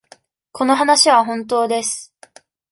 [0.51, 2.11] この話は本当です。